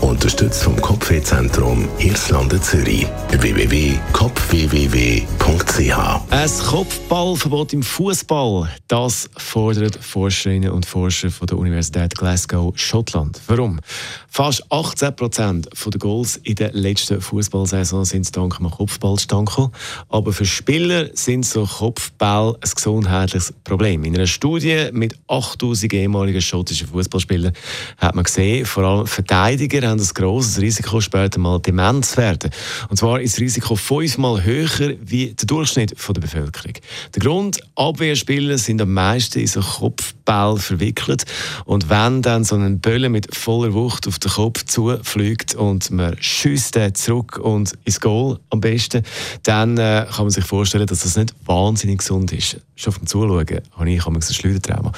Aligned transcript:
Unterstützt 0.00 0.62
vom 0.62 0.80
Kopfwehzentrum 0.80 1.88
Irlande 1.98 2.60
Zürich. 2.60 3.06
www.kopfwww.ch 3.30 5.98
Ein 6.30 6.50
Kopfballverbot 6.66 7.72
im 7.72 7.82
Fußball, 7.82 8.68
das 8.88 9.30
fordert 9.36 9.96
Forscherinnen 9.96 10.70
und 10.70 10.86
Forscher 10.86 11.30
von 11.30 11.46
der 11.46 11.58
Universität 11.58 12.16
Glasgow, 12.16 12.72
Schottland. 12.76 13.40
Warum? 13.46 13.80
Fast 14.28 14.64
18 14.70 15.14
Prozent 15.14 15.68
der 15.72 15.98
Goals 15.98 16.40
in 16.42 16.56
der 16.56 16.72
letzten 16.72 17.20
Fußballsaison 17.20 18.04
sind 18.04 18.36
dank 18.36 18.58
einem 18.58 18.70
Kopfball 18.70 19.16
gekommen. 19.16 19.70
Aber 20.08 20.32
für 20.32 20.44
Spieler 20.44 21.08
sind 21.14 21.46
so 21.46 21.64
Kopfball 21.64 22.54
ein 22.54 22.70
gesundheitliches 22.74 23.54
Problem. 23.62 24.04
In 24.04 24.16
einer 24.16 24.26
Studie 24.26 24.88
mit 24.92 25.16
8000 25.28 25.92
ehemaligen 25.92 26.40
schottischen 26.40 26.88
Fußballspielern 26.88 27.52
hat 27.98 28.14
man 28.14 28.24
gesehen, 28.24 28.66
vor 28.66 28.84
allem 28.84 29.06
Verteidiger 29.06 29.83
haben 29.86 30.00
ein 30.00 30.08
grosses 30.14 30.60
Risiko, 30.60 31.00
später 31.00 31.38
mal 31.38 31.60
dement 31.60 32.04
zu 32.04 32.16
werden. 32.16 32.50
Und 32.88 32.96
zwar 32.96 33.20
ist 33.20 33.34
das 33.34 33.40
Risiko 33.40 33.76
fünfmal 33.76 34.44
höher 34.44 34.94
wie 35.00 35.34
der 35.34 35.46
Durchschnitt 35.46 35.94
der 35.96 36.20
Bevölkerung. 36.20 36.74
Der 37.14 37.22
Grund, 37.22 37.60
Abwehrspieler 37.76 38.58
sind 38.58 38.80
am 38.80 38.92
meisten 38.92 39.40
in 39.40 39.46
so 39.46 39.60
Kopfball 40.24 40.56
verwickelt. 40.56 41.24
Und 41.64 41.88
wenn 41.88 42.22
dann 42.22 42.44
so 42.44 42.56
ein 42.56 42.80
Böller 42.80 43.08
mit 43.08 43.34
voller 43.34 43.74
Wucht 43.74 44.08
auf 44.08 44.18
den 44.18 44.32
Kopf 44.32 44.64
zufliegt 44.64 45.54
und 45.54 45.90
man 45.90 46.16
schießt 46.18 46.74
den 46.74 46.94
zurück 46.94 47.38
und 47.38 47.72
ins 47.84 48.00
Goal 48.00 48.38
am 48.50 48.60
besten, 48.60 49.02
dann 49.42 49.78
äh, 49.78 50.06
kann 50.10 50.24
man 50.24 50.30
sich 50.30 50.44
vorstellen, 50.44 50.86
dass 50.86 51.00
das 51.00 51.16
nicht 51.16 51.34
wahnsinnig 51.44 51.98
gesund 51.98 52.32
ist. 52.32 52.56
Schon 52.76 52.92
vom 52.92 53.06
Zuschauen 53.06 53.46
habe 53.76 53.90
ich 53.90 54.04
ein 54.04 54.22
Schleudertrauma. 54.22 54.90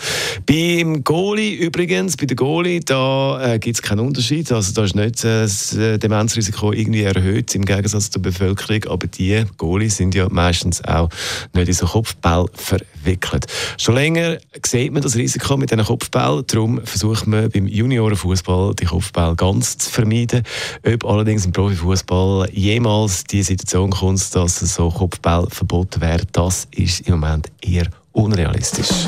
Beim 0.46 1.04
Goalie 1.04 1.56
übrigens, 1.56 2.16
bei 2.16 2.24
der 2.24 2.34
Goalie, 2.34 2.80
da 2.80 3.54
äh, 3.54 3.58
gibt 3.58 3.76
es 3.76 3.82
keinen 3.82 4.00
Unterschied. 4.00 4.50
Also 4.50 4.72
da 4.72 4.84
ist 4.84 4.94
nicht 4.94 5.22
äh, 5.24 5.42
das 5.42 5.74
äh, 5.74 5.98
Demenzrisiko 5.98 6.72
irgendwie 6.72 7.02
erhöht 7.02 7.54
im 7.54 7.66
Gegensatz 7.66 8.10
zur 8.10 8.22
Bevölkerung, 8.22 8.84
aber 8.84 9.06
die 9.08 9.44
Goalies 9.58 9.98
sind 9.98 10.14
ja 10.14 10.26
meistens 10.30 10.82
auch 10.84 11.10
nicht 11.52 11.68
in 11.68 11.74
so 11.74 11.84
Kopfball 11.84 12.46
verwickelt. 12.54 13.46
Schon 13.76 13.96
länger 13.96 14.38
sieht 14.64 14.92
man 14.92 15.02
das 15.02 15.15
Risiko 15.16 15.56
mit 15.56 15.70
diesen 15.70 15.84
Kopfball, 15.84 16.42
darum 16.46 16.80
versucht 16.84 17.26
man 17.26 17.50
beim 17.50 17.66
Juniorenfußball 17.66 18.74
die 18.74 18.84
Kopfball 18.84 19.34
ganz 19.34 19.78
zu 19.78 19.90
vermeiden. 19.90 20.42
Ob 20.84 21.04
allerdings 21.04 21.46
im 21.46 21.52
Profifußball 21.52 22.50
jemals 22.52 23.24
die 23.24 23.42
Situation 23.42 23.90
kommt, 23.90 24.34
dass 24.34 24.58
so 24.58 24.90
Kopfball 24.90 25.46
verboten 25.50 26.00
werden, 26.00 26.26
das 26.32 26.68
ist 26.72 27.08
im 27.08 27.20
Moment 27.20 27.48
eher 27.60 27.86
unrealistisch. 28.12 29.06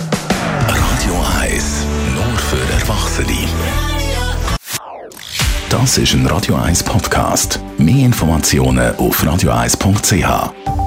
Radio 0.67 1.15
1. 1.41 1.87
Nur 2.15 2.39
für 2.39 2.73
Erwachsene. 2.81 3.49
Das 5.71 5.99
ist 5.99 6.15
ein 6.15 6.27
Radio 6.27 6.55
1 6.55 6.83
Podcast. 6.83 7.61
Mehr 7.77 8.07
Informationen 8.07 8.97
auf 8.97 9.23
radio1.ch. 9.23 10.78